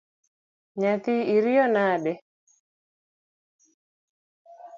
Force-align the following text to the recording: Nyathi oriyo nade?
Nyathi 0.79 1.15
oriyo 1.35 1.65
nade? 1.73 2.13